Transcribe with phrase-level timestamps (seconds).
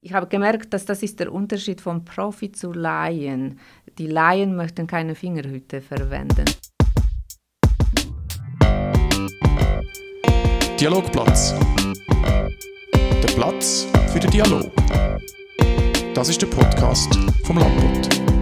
[0.00, 3.58] Ich habe gemerkt, dass das ist der Unterschied vom Profi zu Laien.
[3.98, 6.44] Die Laien möchten keine Fingerhüte verwenden.
[10.78, 11.56] Dialogplatz.
[12.94, 14.70] Der Platz für den Dialog.
[16.14, 17.12] Das ist der Podcast
[17.44, 18.37] vom Landbund.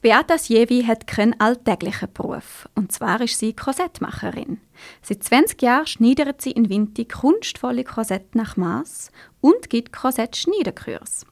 [0.00, 2.68] Beata Sievi hat keinen alltäglichen Beruf.
[2.76, 4.60] Und zwar ist sie Korsettmacherin.
[5.02, 9.10] Seit 20 Jahren schneidert sie in Winter kunstvolle Korsette nach Maß
[9.40, 11.26] und gibt Korsett-Schneiderkurs.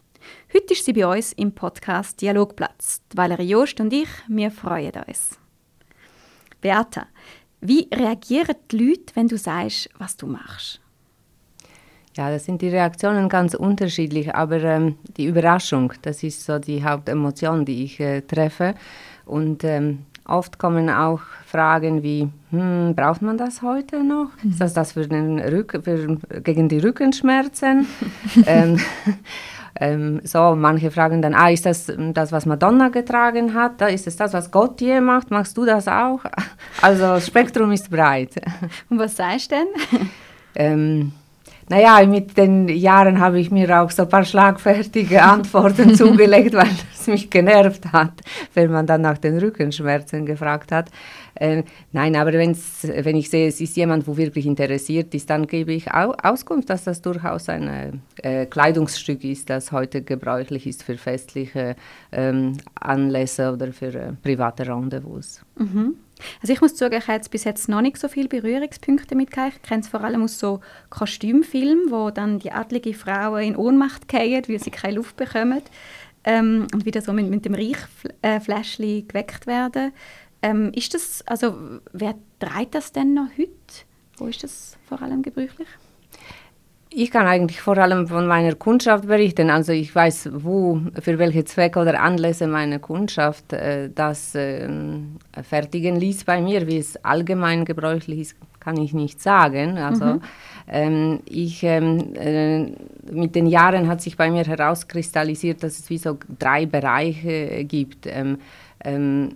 [0.52, 3.02] Heute ist sie bei uns im Podcast Dialogplatz.
[3.12, 5.38] Die Valerie Jost und ich, wir freuen uns.
[6.60, 7.06] Beata,
[7.60, 10.80] wie reagieren die Leute, wenn du sagst, was du machst?
[12.16, 16.82] Ja, das sind die Reaktionen ganz unterschiedlich, aber ähm, die Überraschung, das ist so die
[16.82, 18.74] Hauptemotion, die ich äh, treffe.
[19.26, 24.30] Und ähm, oft kommen auch Fragen wie, hm, braucht man das heute noch?
[24.42, 24.50] Mhm.
[24.50, 27.86] Ist das das für den Rück für, gegen die Rückenschmerzen?
[28.46, 28.80] ähm,
[29.78, 33.82] ähm, so, manche fragen dann, ah, ist das das, was Madonna getragen hat?
[33.82, 35.30] Ist es das, was Gott je macht?
[35.30, 36.20] Machst du das auch?
[36.82, 38.34] Also das Spektrum ist breit.
[38.90, 40.10] Und was sagst du denn?
[40.54, 41.12] Ähm,
[41.68, 46.68] naja, mit den Jahren habe ich mir auch so ein paar schlagfertige Antworten zugelegt, weil
[46.92, 48.12] es mich genervt hat,
[48.54, 50.90] wenn man dann nach den Rückenschmerzen gefragt hat.
[51.34, 55.46] Äh, nein, aber wenn's, wenn ich sehe, es ist jemand, wo wirklich interessiert ist, dann
[55.46, 60.82] gebe ich au Auskunft, dass das durchaus ein äh, Kleidungsstück ist, das heute gebräuchlich ist
[60.82, 61.76] für festliche
[62.12, 65.42] ähm, Anlässe oder für äh, private Rendezvous.
[65.58, 65.97] Mhm.
[66.41, 69.62] Also ich muss zugeben, ich habe bis jetzt noch nicht so viele Berührungspunkte mit Ich
[69.62, 70.60] kenne es vor allem aus so
[70.91, 75.62] Kostümfilmen, wo dann die adlige Frauen in Ohnmacht fallen, weil sie keine Luft bekommen
[76.25, 79.92] ähm, und wieder so mit, mit dem Reichfläschchen äh, geweckt werden.
[80.42, 83.50] Ähm, ist das, also wer trägt das denn noch heute?
[84.19, 85.69] Wo ist das vor allem gebräuchlich?
[86.98, 89.50] Ich kann eigentlich vor allem von meiner Kundschaft berichten.
[89.50, 94.66] Also ich weiß, wo, für welche Zwecke oder Anlässe meine Kundschaft äh, das äh,
[95.42, 96.66] fertigen ließ bei mir.
[96.66, 99.76] Wie es allgemein gebräuchlich ist, kann ich nicht sagen.
[99.76, 100.20] Also mhm.
[100.68, 102.64] ähm, ich, ähm, äh,
[103.12, 108.06] mit den Jahren hat sich bei mir herauskristallisiert, dass es wie so drei Bereiche gibt.
[108.06, 108.38] Ähm,
[108.82, 109.32] ähm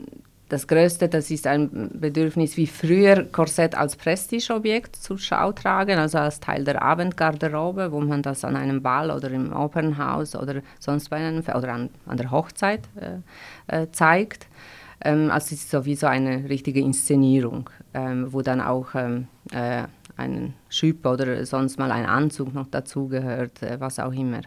[0.51, 6.19] das Größte, das ist ein Bedürfnis wie früher Korsett als Prestigeobjekt zur Schau tragen, also
[6.19, 11.09] als Teil der Abendgarderobe, wo man das an einem Ball oder im Opernhaus oder sonst
[11.09, 14.49] bei einem oder an, an der Hochzeit äh, äh, zeigt.
[15.03, 19.85] Ähm, also es ist sowieso eine richtige Inszenierung, ähm, wo dann auch ähm, äh,
[20.21, 24.41] einen Schüpp oder sonst mal ein Anzug noch dazugehört, äh, was auch immer.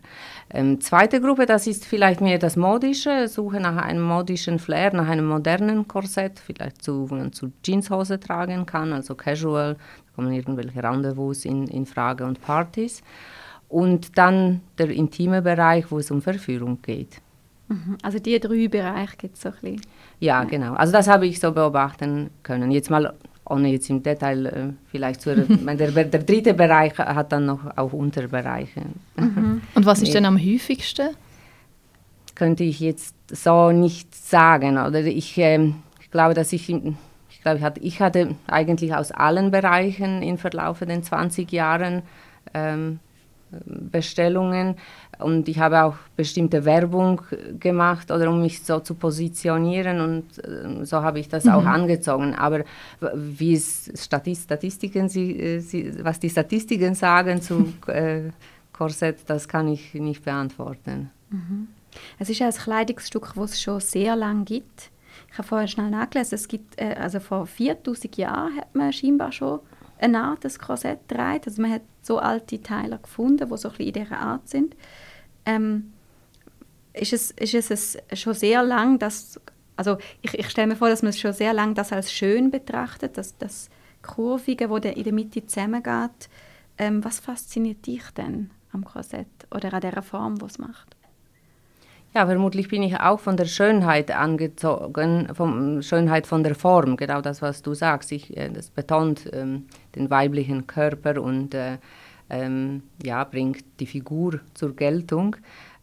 [0.50, 5.07] Ähm, zweite Gruppe, das ist vielleicht mehr das Modische, Suche nach einem modischen Flair, nach
[5.07, 10.31] einem modernen Korsett, vielleicht zu, wo man zu Jeanshose tragen kann, also casual, da kommen
[10.31, 13.01] irgendwelche Rendezvous in, in Frage und Partys.
[13.67, 17.22] Und dann der intime Bereich, wo es um Verführung geht.
[17.67, 17.97] Mhm.
[18.03, 19.81] Also die drei Bereiche gibt es so ein bisschen.
[20.19, 20.73] Ja, genau.
[20.73, 22.72] Also das habe ich so beobachten können.
[22.72, 23.13] Jetzt mal
[23.46, 27.78] ohne jetzt im Detail äh, vielleicht zu der, der, der dritte Bereich hat dann noch
[27.78, 28.81] auch Unterbereiche.
[29.18, 29.62] Mhm.
[29.76, 31.09] Und was ist denn am häufigsten?
[32.36, 34.78] Könnte ich jetzt so nicht sagen.
[34.78, 35.72] Oder ich, äh,
[36.02, 40.38] ich glaube, dass ich, ich glaube, ich hatte, ich hatte eigentlich aus allen Bereichen im
[40.38, 42.03] Verlauf der 20 Jahren
[42.53, 43.00] ähm,
[43.66, 44.75] Bestellungen
[45.19, 47.22] und ich habe auch bestimmte Werbung
[47.59, 51.52] gemacht oder um mich so zu positionieren und äh, so habe ich das mhm.
[51.52, 52.36] auch angezogen.
[52.36, 52.64] Aber
[53.16, 58.31] wie es Statistiken, sie, äh, sie, was die Statistiken sagen zu äh,
[58.74, 61.12] Korsett, das kann ich nicht beantworten.
[61.30, 61.68] Mhm.
[62.18, 64.90] Es ist ja ein Kleidungsstück, das es schon sehr lange gibt.
[65.31, 69.31] Ich habe vorher schnell nachgelesen, es gibt, äh, also vor 4000 Jahren hat man scheinbar
[69.31, 69.59] schon
[70.03, 71.47] eine Art Korsett trägt.
[71.47, 74.75] Also man hat so alte Teile gefunden, die so ein in dieser Art sind.
[75.46, 75.94] Ähm,
[76.94, 79.40] ist es, ist es schon sehr lang, dass,
[79.75, 83.17] also ich, ich stelle mir vor, dass man schon sehr lang das als schön betrachtet,
[83.17, 83.70] dass das
[84.02, 86.29] Kurvige, wo in der Mitte zusammengeht.
[86.78, 90.96] Ähm, was fasziniert dich denn am Korsett oder an der Form, die es macht?
[92.16, 97.22] Ja, vermutlich bin ich auch von der Schönheit angezogen, von Schönheit von der Form, genau
[97.22, 98.12] das, was du sagst.
[98.12, 99.66] Ich, äh, das betont ähm,
[99.96, 101.80] den weiblichen Körper und äh,
[102.30, 105.38] ähm, ja, bringt die Figur zur Geltung.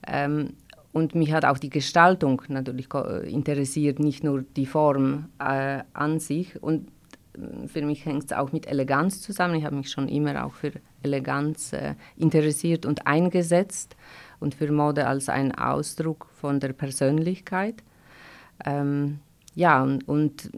[0.06, 0.50] Ähm,
[0.92, 2.88] und mich hat auch die Gestaltung natürlich
[3.24, 6.62] interessiert, nicht nur die Form äh, an sich.
[6.62, 6.88] Und
[7.34, 9.56] äh, für mich hängt es auch mit Eleganz zusammen.
[9.56, 10.72] Ich habe mich schon immer auch für
[11.02, 13.96] Eleganz äh, interessiert und eingesetzt
[14.40, 17.82] und für Mode als einen Ausdruck von der Persönlichkeit.
[18.64, 19.20] Ähm,
[19.54, 20.50] ja, und, und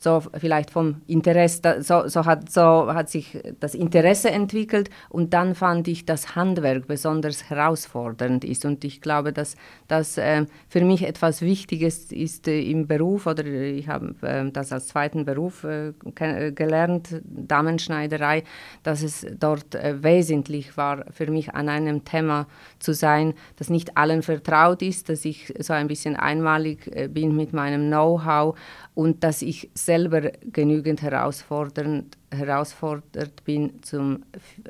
[0.00, 5.54] so vielleicht vom Interesse, so, so, hat, so hat sich das Interesse entwickelt und dann
[5.54, 8.64] fand ich, dass Handwerk besonders herausfordernd ist.
[8.64, 9.56] Und ich glaube, dass
[9.88, 14.72] das äh, für mich etwas Wichtiges ist äh, im Beruf oder ich habe äh, das
[14.72, 18.44] als zweiten Beruf äh, gelernt, Damenschneiderei,
[18.84, 22.46] dass es dort äh, wesentlich war für mich an einem Thema
[22.78, 27.34] zu sein, das nicht allen vertraut ist, dass ich so ein bisschen einmalig äh, bin
[27.34, 28.56] mit meinem Know-how
[28.94, 34.22] und dass ich selber genügend herausfordernd, herausfordert bin zum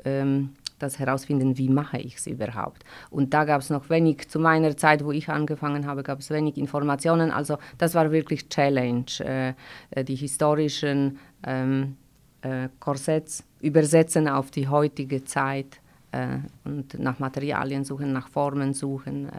[0.05, 2.85] ähm, das herausfinden, wie mache ich es überhaupt.
[3.09, 6.29] Und da gab es noch wenig, zu meiner Zeit, wo ich angefangen habe, gab es
[6.29, 7.31] wenig Informationen.
[7.31, 9.53] Also das war wirklich Challenge, äh,
[9.91, 11.97] äh die historischen ähm,
[12.41, 15.81] äh, Korsetts übersetzen auf die heutige Zeit
[16.13, 19.29] äh, und nach Materialien suchen, nach Formen suchen.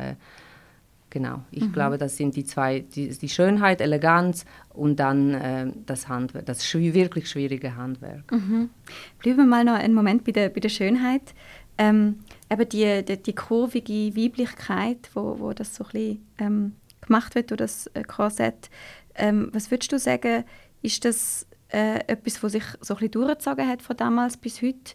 [1.10, 1.72] Genau, ich mhm.
[1.72, 6.64] glaube, das sind die zwei, die, die Schönheit, Eleganz und dann äh, das Handwerk, das
[6.64, 8.30] schw wirklich schwierige Handwerk.
[8.30, 8.70] Mhm.
[9.18, 11.34] Bleiben wir mal noch einen Moment bei der, bei der Schönheit.
[11.78, 17.34] Ähm, eben die, die, die kurvige Weiblichkeit, wo, wo das so ein bisschen ähm, gemacht
[17.34, 18.70] wird durch das äh, Korsett.
[19.16, 20.44] Ähm, was würdest du sagen,
[20.82, 24.94] ist das äh, etwas, was sich so ein bisschen durchgezogen hat von damals bis heute?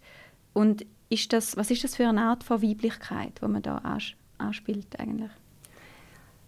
[0.54, 3.82] Und ist das, was ist das für eine Art von Weiblichkeit, die man da
[4.38, 5.32] anspielt eigentlich?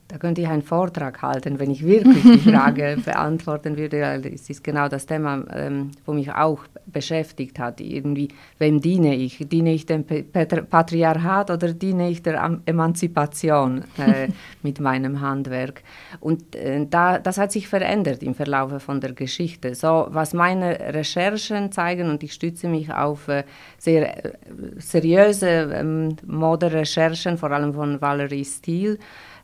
[0.10, 4.00] Da könnte ich einen Vortrag halten, wenn ich wirklich die Frage beantworten würde.
[4.34, 7.82] Es ist genau das Thema, ähm, wo mich auch beschäftigt hat.
[7.82, 9.46] Irgendwie, wem diene ich?
[9.50, 14.30] Diene ich dem Patriarchat oder diene ich der Emanzipation äh,
[14.64, 15.84] mit meinem Handwerk?
[16.22, 19.76] Und äh, da, das hat sich verändert im Verlauf von der Geschichte.
[19.76, 23.44] So, was meine Recherchen zeigen, und ich stütze mich auf äh,
[23.78, 24.32] sehr äh,
[24.78, 28.98] seriöse ähm, Moderecherchen, vor allem von Valerie Steele,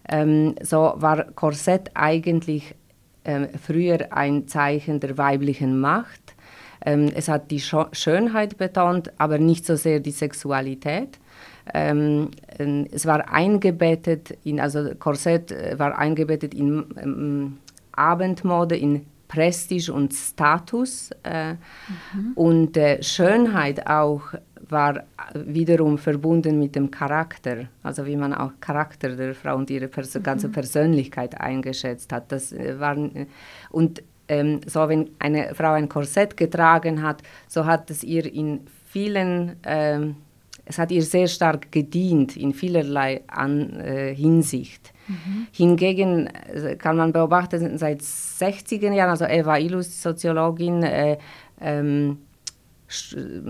[0.09, 2.75] ähm, so war Korsett eigentlich
[3.25, 6.35] ähm, früher ein Zeichen der weiblichen Macht.
[6.85, 11.19] Ähm, es hat die Scho Schönheit betont, aber nicht so sehr die Sexualität.
[11.73, 12.31] Ähm,
[12.91, 17.57] es war eingebettet in, also Korsett äh, war eingebettet in ähm,
[17.93, 22.33] Abendmode, in Prestige und Status äh, mhm.
[22.35, 24.21] und äh, Schönheit auch
[24.73, 25.03] war
[25.33, 30.15] wiederum verbunden mit dem Charakter, also wie man auch Charakter der Frau und ihre Pers
[30.15, 30.23] mhm.
[30.23, 32.31] ganze Persönlichkeit eingeschätzt hat.
[32.31, 32.97] Das äh, war,
[33.69, 38.61] und ähm, so, wenn eine Frau ein Korsett getragen hat, so hat es ihr in
[38.85, 40.15] vielen, ähm,
[40.65, 44.93] es hat ihr sehr stark gedient in vielerlei An, äh, Hinsicht.
[45.07, 45.47] Mhm.
[45.51, 51.17] Hingegen äh, kann man beobachten, seit 60er Jahren, also Eva Illus, Soziologin, äh,
[51.59, 52.19] ähm,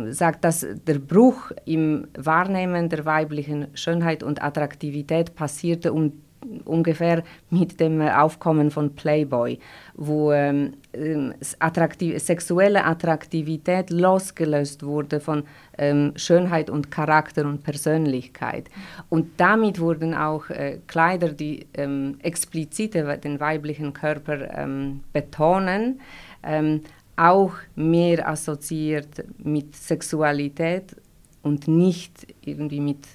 [0.09, 6.13] sagt, dass der Bruch im Wahrnehmen der weiblichen Schönheit und Attraktivität passierte um,
[6.65, 9.59] ungefähr mit dem Aufkommen von Playboy,
[9.95, 15.43] wo ähm, ähm, attraktiv, sexuelle Attraktivität losgelöst wurde von
[15.77, 18.69] ähm, Schönheit und Charakter und Persönlichkeit.
[19.09, 25.99] Und damit wurden auch äh, Kleider, die ähm, explizite den weiblichen Körper ähm, betonen,
[26.43, 26.81] ähm,
[27.15, 30.95] auch mehr assoziiert mit Sexualität
[31.41, 33.05] und nicht irgendwie mit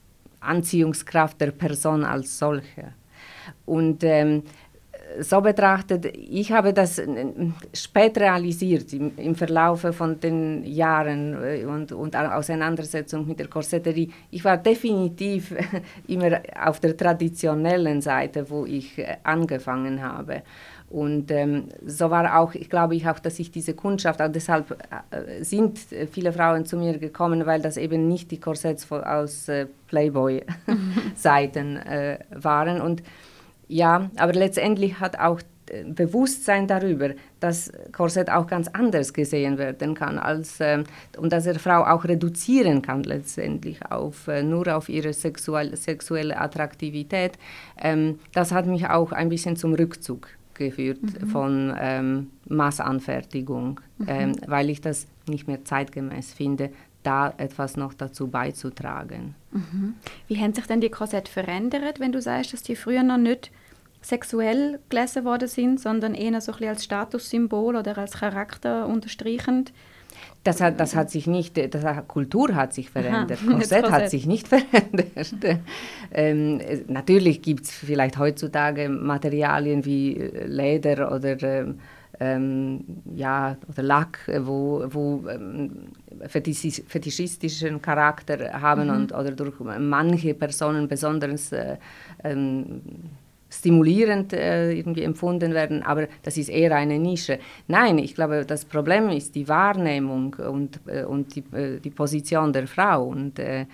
[0.41, 2.95] Anziehungskraft der Person als solche.
[3.65, 4.43] Und ähm,
[5.21, 7.07] so betrachtet, ich habe das äh,
[7.73, 14.11] spät realisiert im, im Verlauf von den Jahren äh, und, und Auseinandersetzung mit der Korsetterie.
[14.31, 15.55] Ich war definitiv
[16.07, 20.43] immer auf der traditionellen Seite, wo ich äh, angefangen habe.
[20.91, 24.71] Und ähm, so war auch, ich glaube ich auch, dass ich diese Kundschaft, auch deshalb
[25.11, 25.79] äh, sind
[26.11, 32.19] viele Frauen zu mir gekommen, weil das eben nicht die Korsetts aus äh, Playboy-Seiten äh,
[32.31, 32.81] waren.
[32.81, 33.03] Und
[33.69, 39.95] ja, aber letztendlich hat auch äh, Bewusstsein darüber, dass Korsett auch ganz anders gesehen werden
[39.95, 40.85] kann als, äh,
[41.19, 46.41] und dass er Frau auch reduzieren kann letztendlich auf, äh, nur auf ihre sexuelle, sexuelle
[46.41, 47.33] Attraktivität.
[47.79, 50.29] Ähm, das hat mich auch ein bisschen zum Rückzug
[50.59, 51.27] geführt mhm.
[51.29, 54.07] von ähm, Massanfertigung, mhm.
[54.09, 56.71] ähm, weil ich das nicht mehr zeitgemäß finde,
[57.03, 59.35] da etwas noch dazu beizutragen.
[59.53, 59.95] Mhm.
[60.27, 63.51] Wie haben sich denn die Korsette verändert, wenn du sagst, dass die früher noch nicht
[64.03, 69.73] sexuell gelesen worden sind, sondern eher so ein bisschen als Statussymbol oder als Charakter unterstreichend?
[70.45, 74.11] Das hat, das hat sich nicht, das hat, Kultur hat sich verändert, Aha, Korsett, hat
[74.11, 75.35] sich nicht verändert.
[76.13, 81.81] ähm, natürlich gibt es vielleicht heutzutage Materialien wie äh, Leder oder, ähm,
[82.21, 82.85] ähm,
[83.15, 85.89] ja, oder Lack, wo, wo ähm,
[86.27, 88.95] fetischistischen Charakter haben mhm.
[88.95, 91.77] und, oder durch manche Personen besonders äh,
[92.25, 92.81] ähm,
[93.51, 97.39] stimulierend äh, irgendwie empfunden werden, aber das ist eher eine Nische.
[97.67, 102.53] Nein, ich glaube, das Problem ist die Wahrnehmung und, äh, und die, äh, die Position
[102.53, 103.67] der Frau und äh,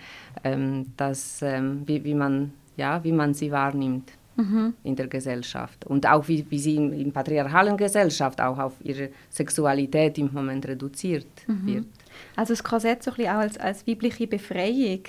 [0.44, 4.12] ähm, das, ähm, wie, wie, man, ja, wie man sie wahrnimmt.
[4.36, 4.74] Mhm.
[4.82, 9.10] in der Gesellschaft und auch wie, wie sie in, in patriarchalen Gesellschaft auch auf ihre
[9.30, 11.66] Sexualität im Moment reduziert mhm.
[11.68, 11.86] wird.
[12.34, 15.02] Also das Korsett so ein bisschen auch als, als weibliche Befreiung,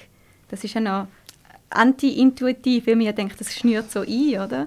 [0.48, 1.07] das ist ja noch
[1.75, 4.63] anti-intuitiv, weil man ja denkt, das schnürt so ein, oder?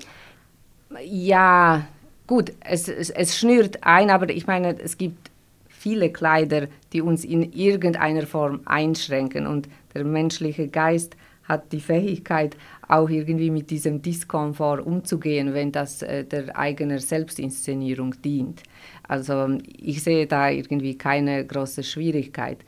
[1.05, 1.87] Ja,
[2.27, 5.31] gut, es, es, es schnürt ein, aber ich meine, es gibt
[5.69, 12.57] viele Kleider, die uns in irgendeiner Form einschränken und der menschliche Geist hat die Fähigkeit,
[12.89, 18.63] auch irgendwie mit diesem Diskomfort umzugehen, wenn das äh, der eigenen Selbstinszenierung dient.
[19.07, 22.59] Also ich sehe da irgendwie keine große Schwierigkeit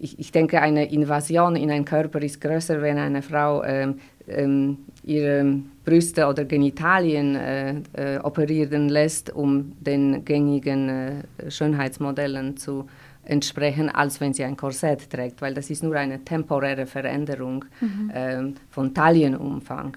[0.00, 3.96] ich, ich, denke, eine Invasion in einen Körper ist größer, wenn eine Frau ähm,
[4.28, 12.86] ähm, ihre Brüste oder Genitalien äh, äh, operieren lässt, um den gängigen äh, Schönheitsmodellen zu
[13.24, 18.10] entsprechen, als wenn sie ein Korsett trägt, weil das ist nur eine temporäre Veränderung mhm.
[18.14, 19.96] ähm, von Taillenumfang.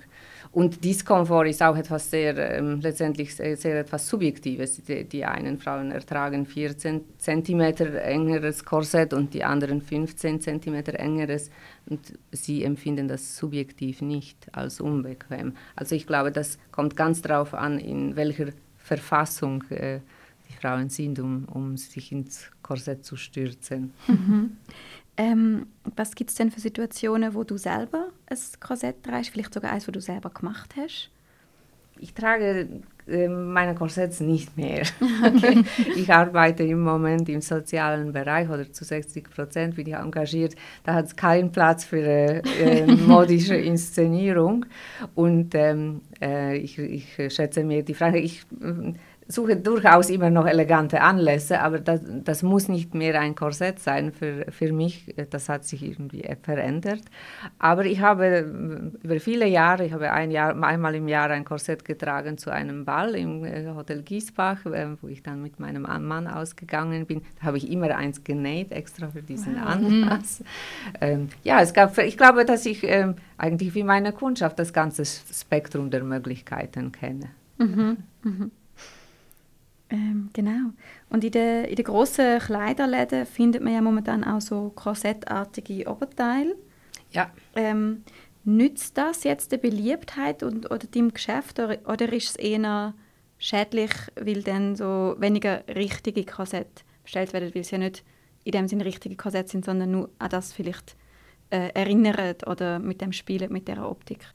[0.53, 4.84] Und Diskomfort ist auch etwas sehr, ähm, letztendlich sehr, sehr, etwas Subjektives.
[4.84, 11.51] Die, die, einen Frauen ertragen 14 cm engeres Korsett und die anderen 15 cm engeres.
[11.86, 15.53] Und sie empfinden das subjektiv nicht als unbequem.
[15.77, 20.00] Also ich glaube, das kommt ganz darauf an, in welcher Verfassung äh,
[20.50, 23.93] die Frauen sind, um, um sich ins Korsett zu stürzen.
[24.08, 24.58] Mhm.
[25.15, 29.32] Ähm, was gibt es denn für Situationen, wo du selber ein Korsett trägst?
[29.32, 31.10] Vielleicht sogar eins, wo du selber gemacht hast?
[32.00, 32.68] Ich trage
[33.08, 34.84] äh, meine Korsetts nicht mehr.
[35.24, 35.64] Okay.
[35.96, 40.56] ich arbeite im Moment im sozialen Bereich oder zu 60 Prozent bin ich engagiert.
[40.84, 44.66] Da hat es keinen Platz für äh, äh, modische Inszenierung.
[45.14, 48.44] Und ähm, äh, ich, ich schätze mir die Frage, ich
[49.32, 54.12] suche durchaus immer noch elegante Anlässe, aber das, das muss nicht mehr ein Korsett sein
[54.12, 55.16] für, für mich.
[55.30, 57.02] Das hat sich irgendwie verändert.
[57.60, 61.46] Aber ich habe äh, über viele Jahre, ich habe ein Jahr, einmal im Jahr ein
[61.46, 65.84] Korsett getragen zu einem Ball im äh, Hotel Giesbach, äh, wo ich dann mit meinem
[65.84, 67.22] Mann ausgegangen bin.
[67.40, 69.68] Da habe ich immer eins genäht, extra für diesen wow.
[69.68, 70.44] Anlass.
[71.00, 75.06] Ähm, ja, es gab, ich glaube, dass ich ähm, eigentlich wie meine Kundschaft das ganze
[75.06, 77.30] Spektrum der Möglichkeiten kenne.
[77.58, 77.98] Mhm.
[78.24, 78.52] Mhm.
[79.91, 80.71] Ähm, genau.
[81.10, 86.55] Und in den, in den grossen Kleiderläden findet man ja momentan auch so korsettartige Oberteile.
[87.12, 87.29] Ja.
[87.55, 88.03] Ähm,
[88.43, 92.93] nützt das jetzt der Beliebtheit und, oder deinem Geschäft oder, oder ist es eher
[93.38, 98.03] schädlich, weil dann so weniger richtige Korsett bestellt werden, weil sie ja nicht
[98.43, 100.95] in dem Sinne richtige Korsett sind, sondern nur an das vielleicht
[101.50, 104.25] äh, erinnern oder mit dem spielen, mit der Optik?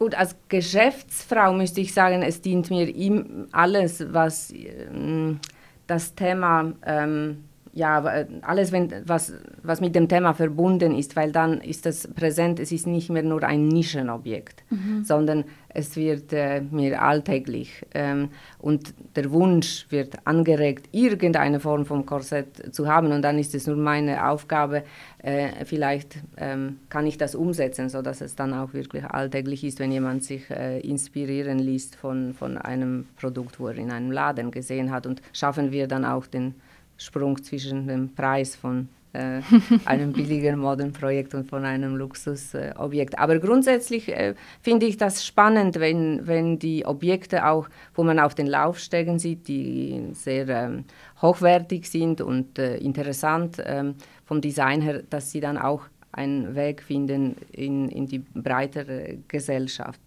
[0.00, 5.40] Gut, als Geschäftsfrau müsste ich sagen, es dient mir ihm alles, was ähm,
[5.86, 11.60] das Thema ähm, ja, alles, wenn, was, was mit dem Thema verbunden ist, weil dann
[11.60, 15.04] ist das präsent, es ist nicht mehr nur ein Nischenobjekt, mhm.
[15.04, 22.04] sondern es wird äh, mehr alltäglich ähm, und der Wunsch wird angeregt, irgendeine Form von
[22.06, 24.82] Korsett zu haben und dann ist es nur meine Aufgabe,
[25.18, 29.92] äh, vielleicht ähm, kann ich das umsetzen, sodass es dann auch wirklich alltäglich ist, wenn
[29.92, 34.90] jemand sich äh, inspirieren liest von, von einem Produkt, wo er in einem Laden gesehen
[34.90, 36.54] hat und schaffen wir dann auch den
[37.00, 39.40] Sprung zwischen dem Preis von äh,
[39.86, 43.18] einem billigen Modernprojekt und von einem Luxusobjekt.
[43.18, 48.34] Aber grundsätzlich äh, finde ich das spannend, wenn, wenn die Objekte auch, wo man auf
[48.34, 50.84] den Laufstegen sieht, die sehr ähm,
[51.22, 53.94] hochwertig sind und äh, interessant ähm,
[54.26, 60.00] vom Design her, dass sie dann auch einen Weg finden in, in die breitere Gesellschaft.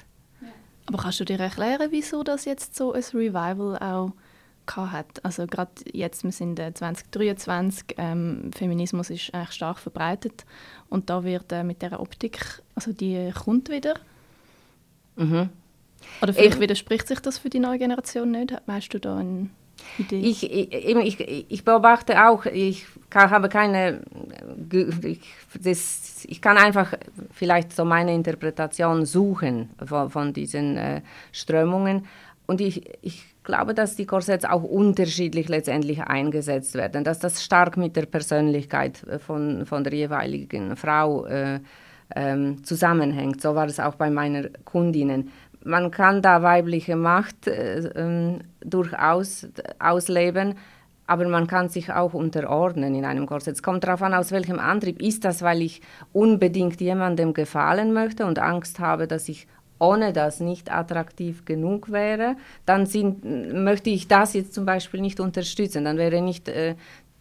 [0.85, 4.11] Aber kannst du dir erklären, wieso das jetzt so ein Revival auch
[4.75, 5.23] hat.
[5.23, 10.45] Also gerade jetzt, wir sind 2023, ähm, Feminismus ist eigentlich stark verbreitet
[10.89, 13.95] und da wird äh, mit der Optik, also die kommt wieder.
[15.15, 15.49] Mhm.
[16.21, 18.53] Oder vielleicht ich, widerspricht sich das für die neue Generation nicht?
[18.65, 19.49] Weißt du da eine
[19.97, 20.19] Idee?
[20.19, 24.01] Ich, ich, ich, ich beobachte auch, ich kann, habe keine,
[24.71, 25.21] ich,
[25.59, 26.93] das, ich kann einfach
[27.31, 31.01] vielleicht so meine Interpretation suchen von, von diesen äh,
[31.31, 32.05] Strömungen
[32.45, 37.77] und ich, ich glaube, dass die Korsetts auch unterschiedlich letztendlich eingesetzt werden, dass das stark
[37.77, 41.59] mit der Persönlichkeit äh, von, von der jeweiligen Frau äh,
[42.15, 43.41] ähm, zusammenhängt.
[43.41, 45.31] So war es auch bei meinen Kundinnen.
[45.63, 49.47] Man kann da weibliche Macht äh, äh, durchaus
[49.79, 50.55] ausleben,
[51.07, 53.55] aber man kann sich auch unterordnen in einem Korsett.
[53.55, 55.01] Es kommt darauf an, aus welchem Antrieb.
[55.01, 55.81] Ist das, weil ich
[56.11, 59.47] unbedingt jemandem gefallen möchte und Angst habe, dass ich
[59.83, 62.35] ohne das nicht attraktiv genug wäre,
[62.65, 65.83] dann sind, möchte ich das jetzt zum Beispiel nicht unterstützen.
[65.83, 66.75] Dann wäre nicht äh,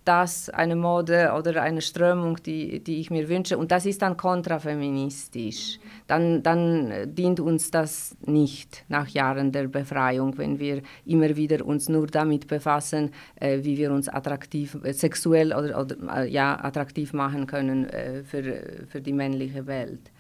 [0.05, 3.59] das eine Mode oder eine Strömung, die, die ich mir wünsche.
[3.59, 5.79] Und das ist dann kontrafeministisch.
[6.07, 11.89] Dann, dann dient uns das nicht nach Jahren der Befreiung, wenn wir immer wieder uns
[11.89, 17.13] nur damit befassen, äh, wie wir uns attraktiv, äh, sexuell oder, oder äh, ja, attraktiv
[17.13, 20.12] machen können äh, für, für die männliche Welt.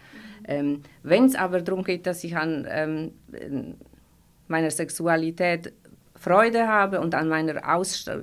[0.47, 3.13] Ähm, wenn es aber darum geht, dass ich an ähm,
[4.49, 5.73] meiner Sexualität
[6.23, 7.63] Freude habe und an meiner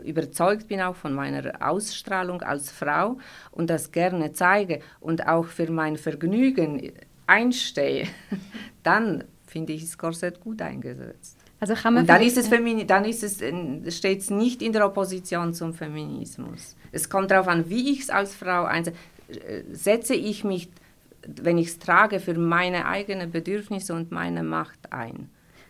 [0.05, 3.17] überzeugt bin auch von meiner Ausstrahlung als Frau
[3.51, 6.93] und das gerne zeige und auch für mein Vergnügen
[7.27, 8.07] einstehe,
[8.83, 11.37] dann finde ich das Korsett gut eingesetzt.
[11.59, 14.61] Also kann man und dann ist es, Femini dann ist es, äh, steht es nicht
[14.61, 16.77] in der Opposition zum Feminismus.
[16.93, 18.97] Es kommt darauf an, wie ich es als Frau einsetze.
[19.27, 20.69] Äh, setze ich mich,
[21.41, 25.29] wenn ich es trage, für meine eigenen Bedürfnisse und meine Macht ein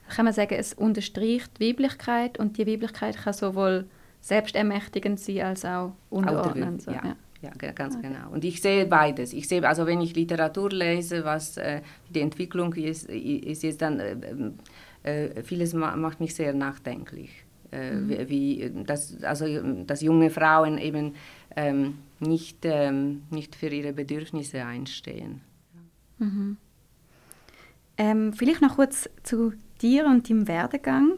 [0.09, 3.85] kann man sagen, es unterstreicht die Weiblichkeit und die Weiblichkeit kann sowohl
[4.21, 6.81] selbstermächtigend sein als auch unterordnend.
[6.81, 6.91] So.
[6.91, 7.15] Ja.
[7.41, 8.09] Ja, ganz okay.
[8.09, 8.31] genau.
[8.33, 9.31] Und ich sehe beides.
[9.31, 14.01] Ich sehe, also wenn ich Literatur lese, was äh, die Entwicklung ist, ist jetzt dann,
[14.01, 14.17] äh,
[15.03, 17.29] äh, vieles ma macht mich sehr nachdenklich.
[17.71, 18.09] Äh, mhm.
[18.09, 19.45] Wie, wie, das, also,
[19.85, 21.13] dass junge Frauen eben
[21.55, 25.39] ähm, nicht, ähm, nicht für ihre Bedürfnisse einstehen.
[26.19, 26.57] Mhm.
[27.97, 31.13] Ähm, vielleicht noch kurz zu dir und deinem Werdegang.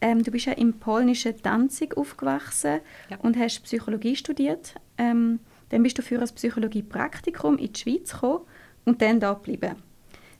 [0.00, 3.16] Ähm, du bist ja im polnischen Danzig aufgewachsen ja.
[3.18, 4.74] und hast Psychologie studiert.
[4.96, 5.40] Ähm,
[5.70, 8.44] dann bist du für ein Psychologie-Praktikum in die Schweiz gekommen
[8.84, 9.76] und dann da geblieben.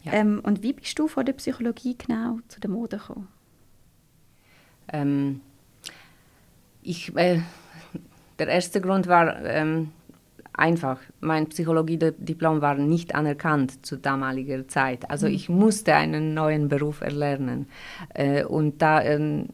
[0.04, 0.12] Ja.
[0.12, 3.28] Ähm, und wie bist du von der Psychologie genau zu der Mode gekommen?
[4.92, 5.40] Ähm,
[6.82, 7.40] ich, äh,
[8.38, 9.90] der erste Grund war, ähm,
[10.58, 10.98] einfach.
[11.20, 15.10] Mein Psychologiediplom war nicht anerkannt zu damaliger Zeit.
[15.10, 15.34] Also mhm.
[15.34, 17.66] ich musste einen neuen Beruf erlernen.
[18.14, 19.44] Äh, und da äh,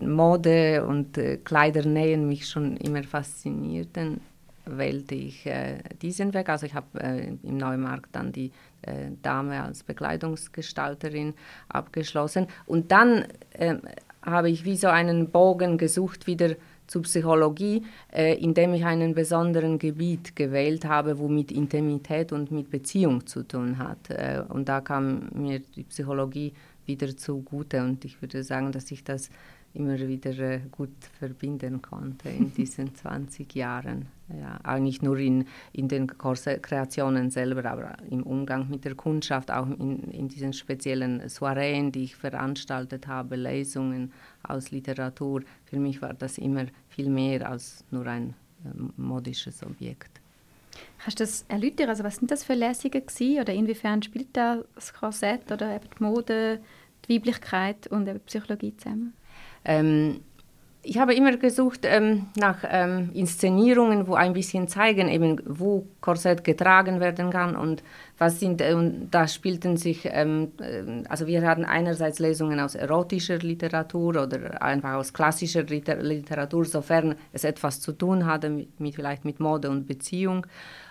[0.00, 4.20] Mode und äh, Kleidernähen mich schon immer faszinierten,
[4.66, 6.48] wählte ich äh, diesen Weg.
[6.48, 6.98] Also ich habe
[7.42, 8.52] im Neumarkt dann die
[9.22, 11.34] Dame als Bekleidungsgestalterin
[11.68, 12.46] abgeschlossen.
[12.64, 13.24] Und dann
[14.22, 16.54] habe ich wie so einen Bogen gesucht, wieder
[16.88, 22.70] zur Psychologie, äh, indem ich einen besonderen Gebiet gewählt habe, wo mit Intimität und mit
[22.70, 24.10] Beziehung zu tun hat.
[24.10, 26.52] Äh, und da kam mir die Psychologie
[26.86, 29.30] wieder zugute und ich würde sagen, dass ich das
[29.74, 34.06] immer wieder äh, gut verbinden konnte in diesen 20 Jahren.
[34.28, 39.66] Ja, nicht nur in, in den Kreationen selber, aber im Umgang mit der Kundschaft, auch
[39.66, 45.42] in, in diesen speziellen Soireen, die ich veranstaltet habe, Lesungen aus Literatur.
[45.64, 50.20] Für mich war das immer viel mehr als nur ein äh, modisches Objekt.
[50.98, 51.88] Kannst du das erläutern?
[51.88, 53.40] Also was sind das für Lesungen gewesen?
[53.40, 56.60] oder inwiefern spielt das Korsett oder eben die Mode,
[57.06, 59.14] die Weiblichkeit und die Psychologie zusammen?
[59.68, 60.20] Ähm,
[60.82, 66.44] ich habe immer gesucht ähm, nach ähm, Inszenierungen, wo ein bisschen zeigen, eben, wo Korsett
[66.44, 67.82] getragen werden kann und
[68.16, 72.74] was sind, äh, und da spielten sich, ähm, äh, also wir hatten einerseits Lesungen aus
[72.74, 78.94] erotischer Literatur oder einfach aus klassischer Literatur, sofern es etwas zu tun hatte mit, mit
[78.94, 80.46] vielleicht mit Mode und Beziehung.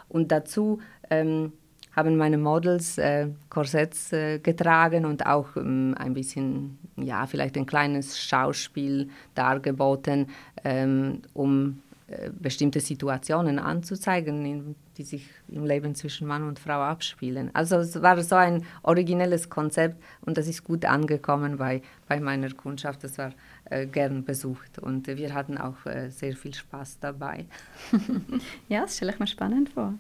[0.10, 1.54] Und dazu ähm,
[1.98, 7.66] haben meine Models äh, Korsetts äh, getragen und auch ähm, ein bisschen, ja, vielleicht ein
[7.66, 10.28] kleines Schauspiel dargeboten,
[10.64, 16.82] ähm, um äh, bestimmte Situationen anzuzeigen, in, die sich im Leben zwischen Mann und Frau
[16.82, 17.50] abspielen.
[17.54, 22.52] Also es war so ein originelles Konzept und das ist gut angekommen bei, bei meiner
[22.52, 23.04] Kundschaft.
[23.04, 23.32] Das war
[23.72, 27.46] äh, gern besucht und wir hatten auch äh, sehr viel Spaß dabei.
[28.70, 29.96] ja, das stelle ich mir spannend vor.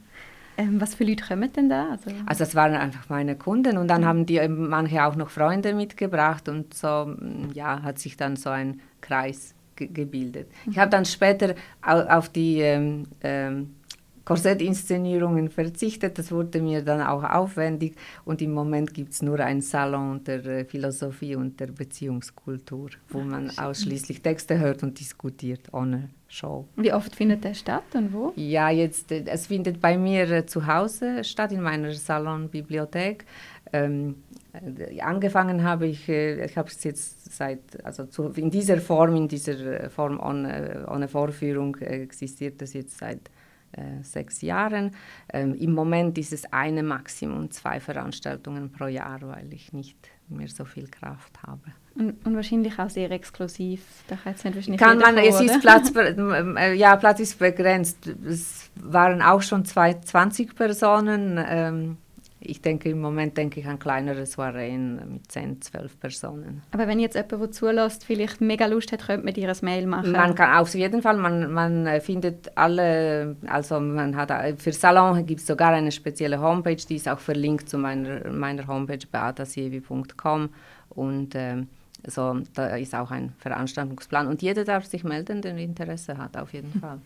[0.57, 1.91] Ähm, was für Leute kommen denn da?
[1.91, 5.73] Also, also das waren einfach meine Kunden und dann haben die manche auch noch Freunde
[5.73, 10.49] mitgebracht und so mm, ja, hat sich dann so ein Kreis ge gebildet.
[10.65, 10.71] Mhm.
[10.71, 13.75] Ich habe dann später auf die ähm, ähm,
[14.25, 16.17] Korsettinszenierungen verzichtet.
[16.17, 20.43] Das wurde mir dann auch aufwendig und im Moment gibt es nur einen Salon der
[20.45, 26.67] äh, Philosophie und der Beziehungskultur, wo man ausschließlich Texte hört und diskutiert ohne Show.
[26.75, 28.33] Wie oft findet der statt und wo?
[28.35, 33.25] Ja, jetzt, äh, es findet bei mir äh, zu Hause statt, in meiner Salonbibliothek.
[33.73, 34.15] Ähm,
[35.01, 39.89] angefangen habe ich, ich habe es jetzt seit, also zu, in dieser Form, in dieser
[39.89, 43.29] Form ohne, ohne Vorführung existiert das jetzt seit
[43.73, 44.91] äh, sechs Jahren.
[45.31, 49.97] Ähm, Im Moment ist es eine Maximum zwei Veranstaltungen pro Jahr, weil ich nicht
[50.29, 51.61] mehr so viel Kraft habe.
[51.95, 53.81] Und, und wahrscheinlich auch sehr exklusiv.
[54.07, 58.07] Da kann es wahrscheinlich kann man, es ist Platz, äh, ja, Platz ist begrenzt.
[58.07, 61.43] Es waren auch schon zwei, 20 Personen.
[61.47, 61.97] Ähm,
[62.47, 66.61] ich denke im Moment denke ich an kleinere Soireen mit 10, 12 Personen.
[66.71, 69.87] Aber wenn jetzt jemand, der zulässt, vielleicht mega Lust hat, könnte man dir ein Mail
[69.87, 70.11] machen?
[70.11, 75.41] Man kann auf jeden Fall, man, man findet alle, also man hat für Salon gibt
[75.41, 80.49] es sogar eine spezielle Homepage, die ist auch verlinkt zu meiner, meiner Homepage beatasievi.com
[80.89, 81.63] und äh,
[82.05, 86.53] so, da ist auch ein Veranstaltungsplan und jeder darf sich melden, der Interesse hat, auf
[86.53, 86.99] jeden Fall.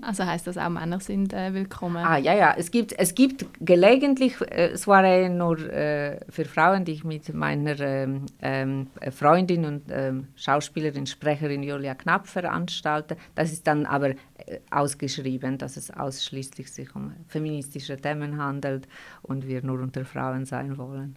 [0.00, 1.96] Also heißt das auch Männer sind äh, willkommen?
[1.96, 2.54] Ah ja, ja.
[2.56, 7.78] Es gibt, es gibt gelegentlich äh, Soiree nur äh, für Frauen, die ich mit meiner
[7.80, 13.16] ähm, ähm, Freundin und ähm, Schauspielerin, Sprecherin Julia Knapp veranstalte.
[13.34, 18.86] Das ist dann aber äh, ausgeschrieben, dass es ausschließlich sich um feministische Themen handelt
[19.22, 21.16] und wir nur unter Frauen sein wollen.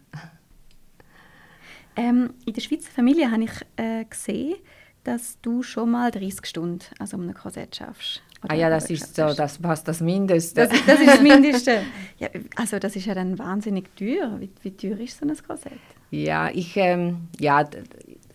[1.95, 4.55] Ähm, in der Schweizer Familie habe ich äh, gesehen,
[5.03, 8.23] dass du schon mal 30 Stunden also um ein Korsett schaffst.
[8.47, 10.67] Ah ja, das ist so, das passt das Mindeste.
[10.67, 11.81] Das, das ist das Mindeste.
[12.17, 14.39] Ja, also das ist ja dann wahnsinnig teuer.
[14.39, 15.73] Wie, wie teuer ist so ein Korsett?
[16.11, 17.67] Ja, ich, ähm, ja,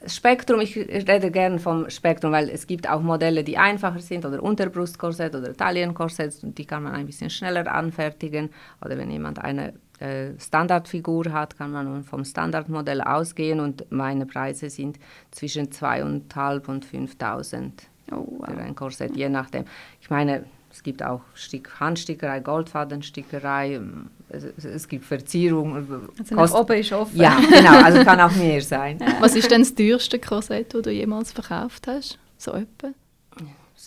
[0.09, 4.43] Spektrum, ich rede gerne vom Spektrum, weil es gibt auch Modelle, die einfacher sind oder
[4.43, 8.51] Unterbrustkorsett oder Taillenkorsett und die kann man ein bisschen schneller anfertigen.
[8.85, 14.69] Oder wenn jemand eine äh, Standardfigur hat, kann man vom Standardmodell ausgehen und meine Preise
[14.69, 14.99] sind
[15.31, 17.73] zwischen 2.500 und 5.000
[18.13, 18.47] oh, wow.
[18.49, 19.65] für ein Korsett, je nachdem.
[20.01, 25.75] Ich meine, es gibt auch Stick, Handstickerei, Goldfadenstickerei, ähm, es, es, gibt Verzierung.
[25.75, 27.17] Also nach oben ist offen.
[27.19, 28.99] Ja, genau, also kann auch mehr sein.
[29.21, 32.19] Was ist denn das teuerste Korsett, das du jemals verkauft hast?
[32.37, 32.93] So etwa?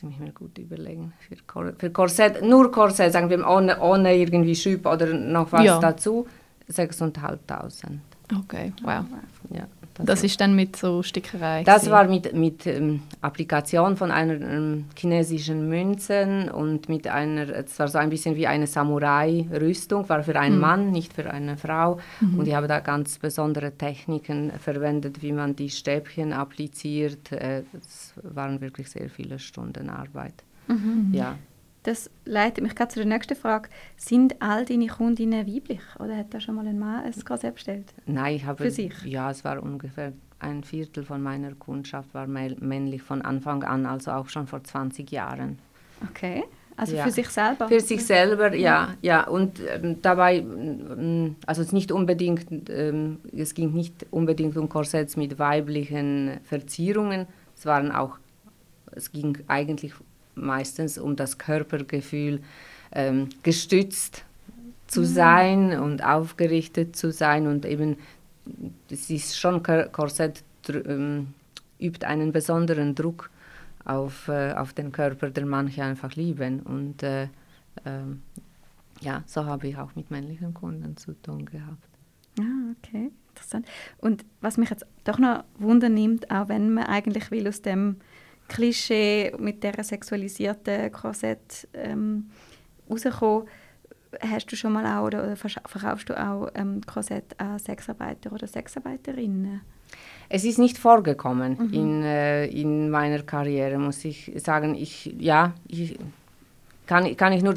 [0.04, 1.14] muss ich mir gut überlegen.
[1.28, 5.64] Für, Kor für Korsett, nur Korsett, sagen wir ohne, ohne irgendwie Schüb oder noch was
[5.64, 5.80] ja.
[5.80, 6.28] dazu,
[6.72, 7.38] 6.500.
[8.40, 9.04] Okay, wow.
[9.50, 9.68] Ja.
[10.00, 11.64] Das, das ist dann mit so Stickerei?
[11.64, 11.92] Das gewesen.
[11.92, 17.90] war mit, mit ähm, Applikation von einer ähm, chinesischen Münzen und mit einer, es war
[17.90, 20.62] so ein bisschen wie eine Samurai-Rüstung, war für einen mhm.
[20.62, 22.00] Mann, nicht für eine Frau.
[22.22, 22.40] Mhm.
[22.40, 27.34] Und ich habe da ganz besondere Techniken verwendet, wie man die Stäbchen appliziert.
[27.34, 30.46] Äh, es waren wirklich sehr viele Stunden Arbeit.
[30.68, 31.10] Mhm.
[31.12, 31.36] Ja.
[31.90, 33.68] Das leitet mich gerade zu der nächsten Frage.
[33.98, 37.96] Sind all deine Kundinnen weiblich oder hat da schon mal ein Mann ein Konzept bestellt?
[38.06, 38.64] Nein, ich habe...
[38.64, 38.94] Für sich?
[39.06, 44.12] Ja, es war ungefähr ein Viertel von meiner Kundschaft war männlich von Anfang an, also
[44.12, 45.58] auch schon vor 20 Jahren.
[46.12, 46.44] Okay,
[46.78, 47.06] also ja.
[47.06, 47.68] für sich selber?
[47.68, 48.94] Für sich selber, ja.
[49.02, 49.28] ja.
[49.28, 55.18] Und ähm, dabei, ähm, also es, nicht unbedingt, ähm, es ging nicht unbedingt um Korsetts
[55.18, 57.26] mit weiblichen Verzierungen,
[57.58, 58.20] es waren auch,
[58.92, 59.96] es ging eigentlich
[60.42, 62.42] meistens um das Körpergefühl,
[62.92, 64.24] ähm, gestützt
[64.88, 65.06] zu mhm.
[65.06, 67.98] sein und aufgerichtet zu sein und eben,
[68.90, 71.28] es ist schon, Korsett ähm,
[71.80, 73.30] übt einen besonderen Druck
[73.86, 77.28] auf, äh, auf den Körper, den manche einfach lieben und äh,
[77.86, 78.22] ähm,
[79.02, 81.88] ja, so habe ich auch mit männlichen Kunden zu tun gehabt.
[82.40, 83.66] Ah, okay, interessant.
[83.98, 87.98] Und was mich jetzt doch noch wundernimmt, auch wenn man eigentlich will aus dem
[88.50, 92.30] Klischee mit der sexualisierten Korsett ähm,
[92.90, 93.48] rauskommen.
[94.22, 99.62] Hast du schon mal auch oder verkaufst du auch ähm, Korsett an Sexarbeiter oder Sexarbeiterinnen?
[100.30, 101.74] Es ist nicht vorgekommen mhm.
[101.74, 104.76] in, äh, in meiner Karriere, muss ich sagen.
[104.76, 105.98] Ich, ja, ich,
[106.86, 107.54] kann, kann ich nur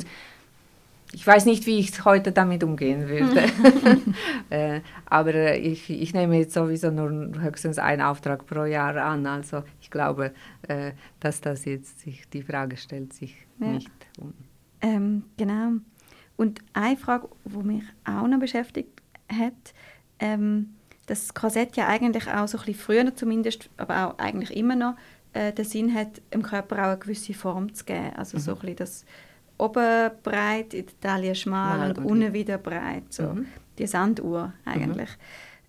[1.13, 3.45] ich weiß nicht, wie ich heute damit umgehen würde.
[4.51, 9.27] äh, aber äh, ich, ich nehme jetzt sowieso nur höchstens einen Auftrag pro Jahr an.
[9.27, 10.33] Also ich glaube,
[10.69, 13.69] äh, dass das jetzt sich, die Frage stellt sich ja.
[13.69, 14.33] nicht um.
[14.81, 15.73] Ähm, genau.
[16.37, 19.75] Und eine Frage, die mich auch noch beschäftigt hat,
[20.19, 20.71] ähm,
[21.07, 24.95] das Korsett ja eigentlich auch so ein bisschen früher zumindest, aber auch eigentlich immer noch,
[25.35, 28.13] äh, den Sinn hat, im Körper auch eine gewisse Form zu geben.
[28.17, 28.43] Also mhm.
[28.43, 29.05] so ein bisschen das
[29.63, 32.09] oben breit, in der Taille schmal Mal, und okay.
[32.09, 33.13] unten wieder breit.
[33.13, 33.25] So.
[33.25, 33.47] Mhm.
[33.79, 35.11] Die Sanduhr eigentlich.
[35.11, 35.17] Mhm.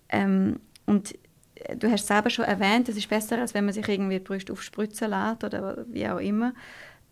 [0.08, 1.14] Ähm, und
[1.54, 4.24] äh, du hast selber schon erwähnt, es ist besser, als wenn man sich irgendwie die
[4.24, 6.52] Brust aufspritzen lässt oder wie auch immer.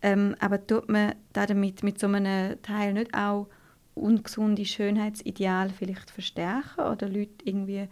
[0.01, 3.47] Ähm, aber tut man damit mit so einem Teil nicht auch
[3.95, 7.87] ungesunde Schönheitsideale vielleicht verstärken oder Leute irgendwie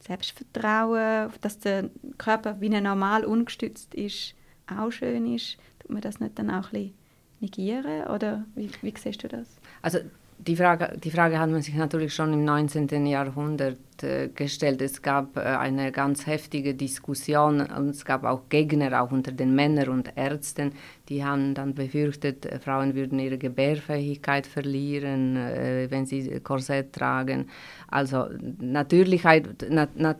[0.00, 4.34] Selbstvertrauen, dass der Körper wie normal ungestützt ist,
[4.68, 6.97] auch schön ist, tut man das nicht dann auch ein bisschen
[7.40, 8.06] negieren?
[8.08, 9.56] Oder wie, wie siehst du das?
[9.82, 9.98] Also
[10.38, 13.06] die Frage, die Frage hat man sich natürlich schon im 19.
[13.06, 14.80] Jahrhundert äh, gestellt.
[14.80, 19.54] Es gab äh, eine ganz heftige Diskussion und es gab auch Gegner, auch unter den
[19.54, 20.72] Männern und Ärzten,
[21.08, 27.48] die haben dann befürchtet, äh, Frauen würden ihre Gebärfähigkeit verlieren, äh, wenn sie Korsett tragen.
[27.88, 28.26] Also
[28.60, 30.16] Natürlichkeit, na, na,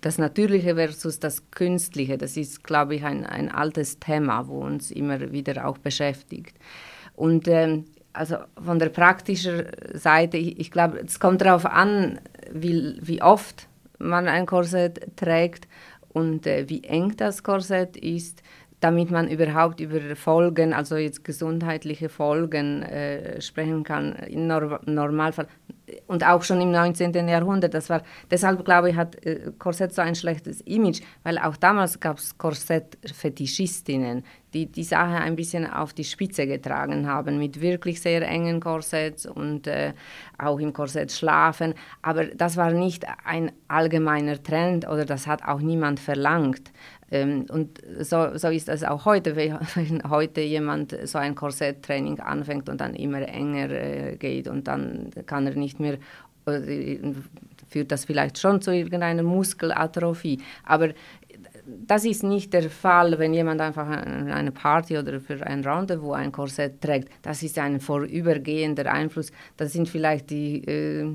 [0.00, 4.90] das Natürliche versus das Künstliche, das ist, glaube ich, ein, ein altes Thema, wo uns
[4.90, 6.56] immer wieder auch beschäftigt.
[7.14, 12.20] Und ähm, also von der praktischen Seite, ich, ich glaube, es kommt darauf an,
[12.50, 15.68] wie, wie oft man ein Korsett trägt
[16.12, 18.42] und äh, wie eng das Korsett ist,
[18.80, 24.14] damit man überhaupt über Folgen, also jetzt gesundheitliche Folgen äh, sprechen kann.
[24.28, 25.46] Im Nor Normalfall
[26.06, 27.12] und auch schon im 19.
[27.28, 27.74] Jahrhundert.
[27.74, 32.00] Das war, deshalb glaube ich, hat äh, Korsett so ein schlechtes Image, weil auch damals
[32.00, 34.24] gab es Korsett-Fetischistinnen,
[34.54, 39.26] die die Sache ein bisschen auf die Spitze getragen haben, mit wirklich sehr engen Korsetts
[39.26, 39.92] und äh,
[40.38, 41.74] auch im Korsett schlafen.
[42.02, 46.72] Aber das war nicht ein allgemeiner Trend oder das hat auch niemand verlangt.
[47.12, 49.36] Ähm, und so, so ist es auch heute,
[49.74, 55.10] wenn heute jemand so ein Korsetttraining anfängt und dann immer enger äh, geht und dann
[55.26, 55.98] kann er nicht mehr,
[56.46, 56.98] äh,
[57.68, 60.40] führt das vielleicht schon zu irgendeiner Muskelatrophie.
[60.64, 60.88] Aber
[61.64, 66.32] das ist nicht der Fall, wenn jemand einfach eine Party oder für ein Rendezvous ein
[66.32, 67.08] Korsett trägt.
[67.22, 69.30] Das ist ein vorübergehender Einfluss.
[69.56, 71.14] Das sind vielleicht die äh,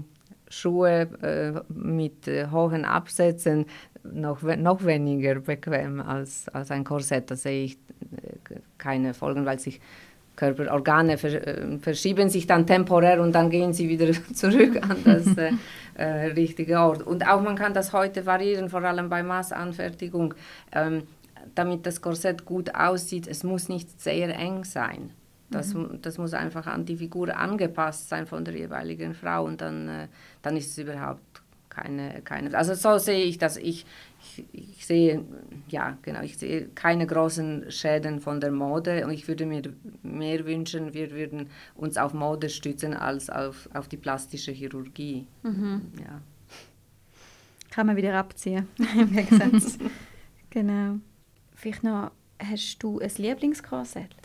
[0.49, 3.65] Schuhe äh, mit äh, hohen Absätzen
[4.13, 7.29] noch, noch weniger bequem als, als ein Korsett.
[7.31, 9.79] Da sehe ich äh, keine Folgen, weil sich
[10.37, 15.37] Körperorgane ver, äh, verschieben sich dann temporär und dann gehen sie wieder zurück an das
[15.37, 15.51] äh,
[15.95, 17.03] äh, richtige Ort.
[17.03, 20.33] Und auch man kann das heute variieren, vor allem bei Massanfertigung,
[20.71, 21.03] ähm,
[21.55, 23.27] damit das Korsett gut aussieht.
[23.27, 25.11] Es muss nicht sehr eng sein.
[25.49, 25.99] Das, mhm.
[26.01, 30.07] das muss einfach an die Figur angepasst sein von der jeweiligen Frau und dann, äh,
[30.41, 31.41] dann ist es überhaupt
[31.77, 32.57] keine, keine.
[32.57, 33.57] Also so sehe ich das.
[33.57, 33.85] Ich,
[34.35, 35.23] ich, ich, sehe,
[35.67, 39.61] ja, genau, ich sehe keine großen Schäden von der Mode und ich würde mir
[40.01, 45.27] mehr wünschen, wir würden uns auf Mode stützen als auf, auf die plastische Chirurgie.
[45.43, 45.81] Mhm.
[45.99, 46.21] Ja.
[47.69, 48.67] Kann man wieder abziehen.
[50.49, 50.95] genau.
[51.53, 54.15] Vielleicht noch, hast du ein Lieblingskorsett?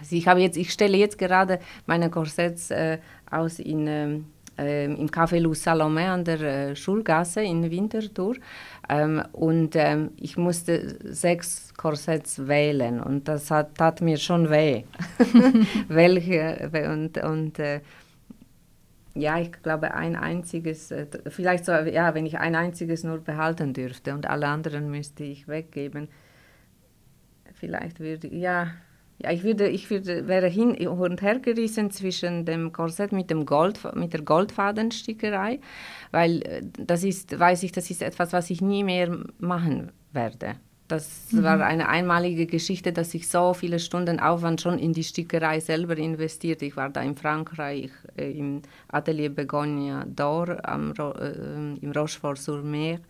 [0.00, 2.98] Also ich, habe jetzt, ich stelle jetzt gerade meine Korsetts äh,
[3.30, 8.36] aus in, ähm, äh, im Café Lou Salomé an der äh, Schulgasse in Winterthur.
[8.88, 14.84] Ähm, und ähm, ich musste sechs Korsetts wählen und das hat, tat mir schon weh.
[15.88, 17.80] Welche und, und äh,
[19.14, 23.74] ja, ich glaube, ein einziges, äh, vielleicht so, ja, wenn ich ein einziges nur behalten
[23.74, 26.08] dürfte und alle anderen müsste ich weggeben,
[27.54, 28.72] vielleicht würde, ja,
[29.18, 33.46] ja, ich würde, ich würde, wäre hin und her gerissen zwischen dem Korsett mit dem
[33.46, 35.60] Gold, mit der Goldfadenstickerei,
[36.12, 40.54] weil äh, das ist, weiß ich, das ist etwas, was ich nie mehr machen werde.
[40.88, 41.42] Das mhm.
[41.42, 45.98] war eine einmalige Geschichte, dass ich so viele Stunden Aufwand schon in die Stickerei selber
[45.98, 46.62] investiert.
[46.62, 53.00] Ich war da in Frankreich äh, im Atelier Begonia d'Or äh, im Rochefort-sur-Mer,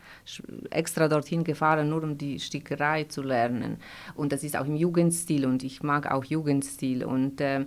[0.71, 3.77] extra dorthin gefahren, nur um die Stickerei zu lernen.
[4.17, 7.05] Und das ist auch im Jugendstil und ich mag auch Jugendstil.
[7.05, 7.65] Und äh,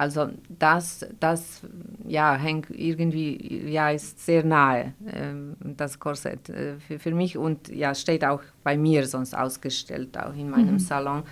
[0.00, 1.60] also das, das
[2.08, 5.34] ja, hängt irgendwie, ja, ist sehr nahe, äh,
[5.76, 10.32] das Korsett äh, für, für mich und ja, steht auch bei mir sonst ausgestellt, auch
[10.32, 10.78] in meinem mhm.
[10.78, 11.22] Salon.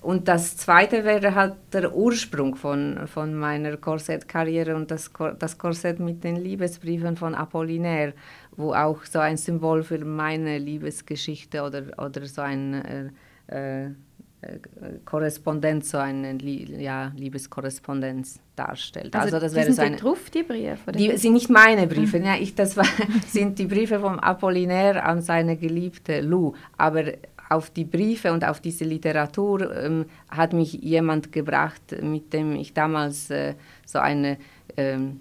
[0.00, 6.00] Und das zweite wäre halt der Ursprung von, von meiner Korsettkarriere und das, das Korsett
[6.00, 8.14] mit den Liebesbriefen von Apollinaire,
[8.56, 13.12] wo auch so ein Symbol für meine Liebesgeschichte oder, oder so ein
[13.48, 13.90] äh, äh
[15.04, 19.14] Korrespondenz, so eine ja, Liebeskorrespondenz darstellt.
[19.14, 20.92] Also, also das wäre so eine, drauf, die Briefe?
[20.92, 22.24] Die sind nicht meine Briefe, mhm.
[22.24, 22.86] ja, ich, das war,
[23.28, 27.04] sind die Briefe vom Apollinaire an seine geliebte Lou, aber
[27.48, 32.72] auf die Briefe und auf diese Literatur ähm, hat mich jemand gebracht, mit dem ich
[32.72, 33.54] damals äh,
[33.86, 34.38] so eine
[34.76, 35.20] ähm,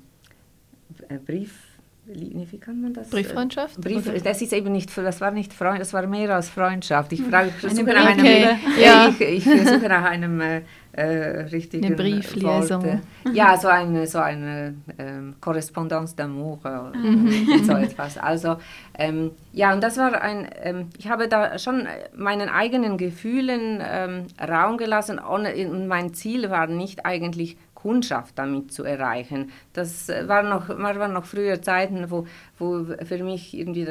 [1.25, 1.62] Brief
[2.05, 3.09] wie kann man das?
[3.09, 3.79] Brieffreundschaft?
[3.79, 7.13] Brief, das ist eben nicht, das war nicht Freund, das war mehr als Freundschaft.
[7.13, 8.57] Ich frage, ich versuche nach einem, okay.
[8.83, 9.07] ja.
[9.07, 10.61] ich, ich versuche nach einem äh,
[10.91, 13.01] äh richtigen eine Brieflesung.
[13.31, 17.63] Ja, so eine, so eine ähm, Korrespondenz d'amour äh, mhm.
[17.63, 18.17] so etwas.
[18.17, 18.57] Also
[18.97, 24.27] ähm, ja, und das war ein, ähm, ich habe da schon meinen eigenen Gefühlen ähm,
[24.45, 29.51] Raum gelassen und mein Ziel war nicht eigentlich Kundschaft damit zu erreichen.
[29.73, 32.25] Das äh, war noch, waren noch früher Zeiten, wo,
[32.57, 33.85] wo für mich irgendwie,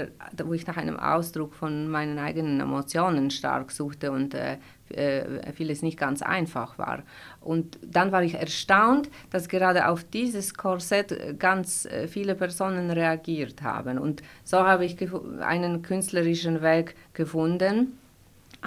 [0.44, 4.56] wo ich nach einem Ausdruck von meinen eigenen Emotionen stark suchte und äh,
[4.88, 7.02] äh, vieles nicht ganz einfach war.
[7.42, 13.60] Und dann war ich erstaunt, dass gerade auf dieses Korsett ganz äh, viele Personen reagiert
[13.62, 13.98] haben.
[13.98, 14.96] Und so habe ich
[15.40, 17.98] einen künstlerischen Weg gefunden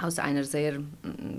[0.00, 0.80] aus einer sehr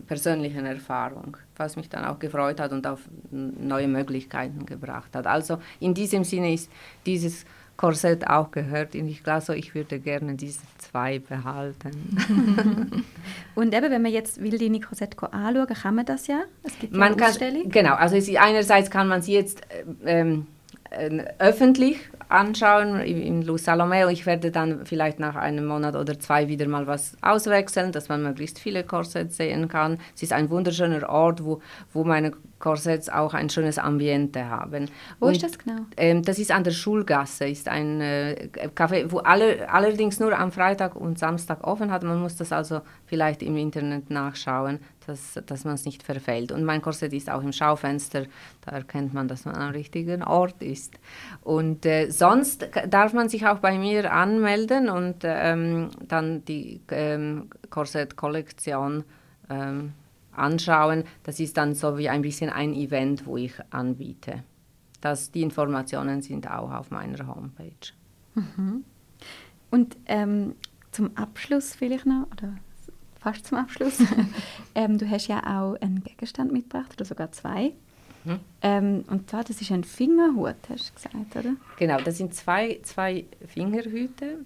[0.08, 5.28] persönlichen Erfahrung, was mich dann auch gefreut hat und auf neue Möglichkeiten gebracht hat.
[5.28, 6.72] Also in diesem Sinne ist
[7.06, 7.46] dieses
[7.78, 8.96] Korsett auch gehört.
[8.96, 13.04] Und ich glaube, so, ich würde gerne diese zwei behalten.
[13.56, 16.41] und eben, wenn man jetzt will, deine Korsette anschauen, kann man das ja?
[16.63, 17.62] Es gibt ja man Ausstellung.
[17.63, 19.62] Kann, genau, also einerseits kann man sie jetzt
[20.04, 20.57] äh, ähm, äh,
[21.39, 24.10] öffentlich anschauen im Luz Salomeo.
[24.10, 28.23] Ich werde dann vielleicht nach einem Monat oder zwei wieder mal was auswechseln, dass man
[28.23, 30.00] möglichst viele Korsetts sehen kann.
[30.15, 31.62] Es ist ein wunderschöner Ort, wo,
[31.93, 34.89] wo meine Korsetts auch ein schönes Ambiente haben.
[35.19, 35.82] Wo Und, ist das genau?
[35.95, 40.52] Ähm, das ist an der Schulgasse, ist ein äh, Café, wo alle, allerdings nur am
[40.52, 42.04] Freitag und Samstag offen hat.
[42.04, 46.52] Man muss das also vielleicht im Internet nachschauen dass, dass man es nicht verfällt.
[46.52, 48.26] Und mein Korsett ist auch im Schaufenster,
[48.65, 51.00] da erkennt man, dass man am richtigen Ort ist.
[51.41, 57.50] Und äh, sonst darf man sich auch bei mir anmelden und ähm, dann die ähm,
[57.70, 59.04] Korsettkollektion
[59.50, 59.93] ähm,
[60.34, 61.04] anschauen.
[61.24, 64.43] Das ist dann so wie ein bisschen ein Event, wo ich anbiete.
[65.02, 67.93] Das, die Informationen sind auch auf meiner Homepage.
[68.36, 68.84] Mhm.
[69.70, 70.56] Und ähm,
[70.91, 72.56] zum Abschluss vielleicht noch, oder
[73.19, 73.99] fast zum Abschluss.
[74.75, 77.73] ähm, du hast ja auch einen Gegenstand mitgebracht, oder sogar zwei.
[78.23, 78.39] Mhm.
[78.62, 81.56] Ähm, und zwar, das ist ein Fingerhut, hast du gesagt, oder?
[81.77, 84.39] Genau, das sind zwei, zwei Fingerhüte.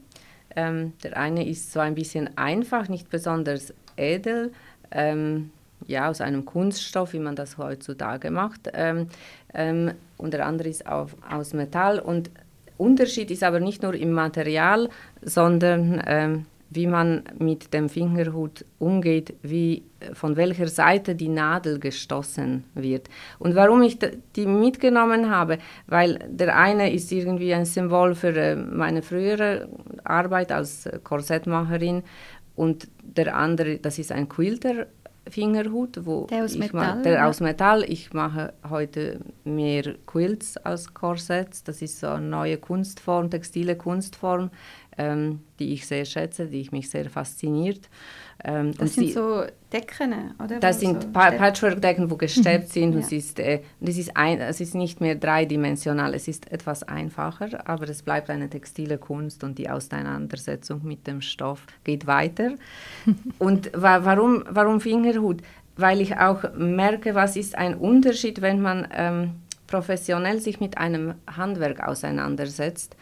[0.55, 4.51] Ähm, der eine ist so ein bisschen einfach, nicht besonders edel,
[4.91, 5.51] ähm,
[5.87, 8.69] ja, aus einem Kunststoff, wie man das heutzutage macht.
[8.73, 9.07] Ähm,
[9.53, 11.99] ähm, und der andere ist auf, aus Metall.
[11.99, 12.29] Und
[12.77, 14.89] Unterschied ist aber nicht nur im Material,
[15.21, 16.01] sondern
[16.71, 23.09] wie man mit dem Fingerhut umgeht, wie von welcher Seite die Nadel gestoßen wird.
[23.39, 23.99] Und warum ich
[24.35, 25.57] die mitgenommen habe,
[25.87, 29.67] weil der eine ist irgendwie ein Symbol für äh, meine frühere
[30.05, 32.03] Arbeit als Korsettmacherin
[32.55, 34.87] und der andere, das ist ein Quilter
[35.29, 37.83] Fingerhut, wo der aus Metall, der aus Metall.
[37.87, 41.63] Ich mache heute mehr Quilts als Korsetts.
[41.63, 44.49] Das ist so eine neue Kunstform, textile Kunstform
[44.97, 47.89] ähm, die ich sehr schätze, die ich mich sehr fasziniert.
[48.43, 50.59] Ähm, das sind die, so Decken, oder?
[50.59, 52.71] Das sind so Patchwork-Decken, die gesteppt mhm.
[52.71, 52.93] sind.
[52.93, 52.99] ja.
[52.99, 57.67] es, ist, äh, es, ist ein, es ist nicht mehr dreidimensional, es ist etwas einfacher,
[57.69, 62.55] aber es bleibt eine textile Kunst und die Auseinandersetzung mit dem Stoff geht weiter.
[63.39, 65.41] und wa warum, warum Fingerhut?
[65.77, 69.35] Weil ich auch merke, was ist ein Unterschied, wenn man ähm,
[69.67, 72.97] professionell sich mit einem Handwerk auseinandersetzt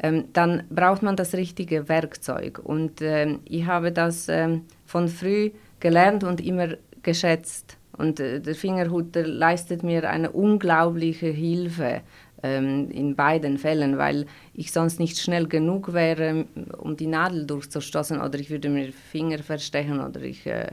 [0.00, 2.60] ähm, dann braucht man das richtige Werkzeug.
[2.62, 6.68] Und ähm, ich habe das ähm, von früh gelernt und immer
[7.02, 7.76] geschätzt.
[7.96, 12.02] Und äh, der Fingerhut leistet mir eine unglaubliche Hilfe
[12.44, 16.44] ähm, in beiden Fällen, weil ich sonst nicht schnell genug wäre,
[16.78, 20.72] um die Nadel durchzustoßen oder ich würde mir Finger verstechen oder ich äh,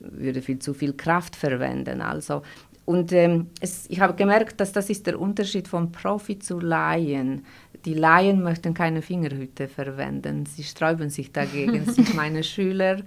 [0.00, 2.02] würde viel zu viel Kraft verwenden.
[2.02, 2.42] Also
[2.84, 7.44] und ähm, es, ich habe gemerkt, dass das ist der Unterschied vom Profi zu Laien
[7.84, 10.46] die Laien möchten keine Fingerhüte verwenden.
[10.46, 11.84] Sie sträuben sich dagegen.
[11.84, 13.00] Sind meine Schüler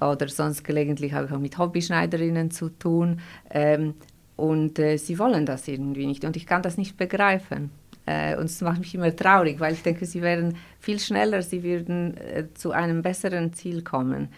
[0.00, 3.20] oder sonst gelegentlich habe ich auch mit Hobbyschneiderinnen zu tun.
[3.50, 3.94] Ähm,
[4.36, 6.24] und äh, sie wollen das irgendwie nicht.
[6.24, 7.70] Und ich kann das nicht begreifen.
[8.06, 11.62] Äh, und es macht mich immer traurig, weil ich denke, sie wären viel schneller, sie
[11.62, 14.28] würden äh, zu einem besseren Ziel kommen.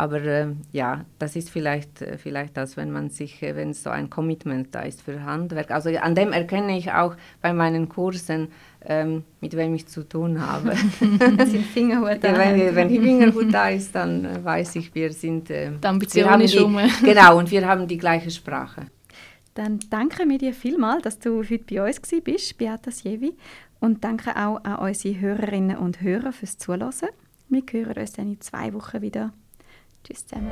[0.00, 3.90] Aber äh, ja, das ist vielleicht, äh, vielleicht das, wenn man sich, äh, wenn so
[3.90, 5.70] ein Commitment da ist für Handwerk.
[5.70, 8.48] Also an dem erkenne ich auch bei meinen Kursen,
[8.82, 10.74] ähm, mit wem ich zu tun habe.
[11.00, 12.32] sind Fingerhut da.
[12.32, 15.50] Ja, wenn, wenn die Fingerhut da ist, dann äh, weiß ich, wir sind.
[15.50, 16.78] Äh, die Ambition ist um.
[17.04, 18.86] Genau, und wir haben die gleiche Sprache.
[19.52, 23.34] Dann danke mir dir vielmals, dass du heute bei uns bist, Beata Sjevi.
[23.80, 27.10] Und danke auch an unsere Hörerinnen und Hörer fürs Zuhören.
[27.50, 29.34] Wir hören uns dann in zwei Wochen wieder.
[30.04, 30.50] Tschüss zusammen.